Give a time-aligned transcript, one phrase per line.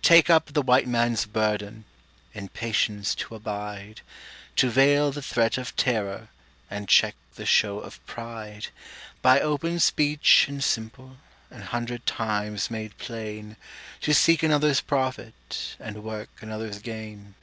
[0.00, 1.84] Take up the White Man's burden
[2.32, 4.00] In patience to abide,
[4.56, 6.28] To veil the threat of terror
[6.70, 8.68] And check the show of pride;
[9.20, 11.18] By open speech and simple,
[11.50, 13.58] An hundred times made plain,
[14.00, 17.34] To seek another's profit, And work another's gain.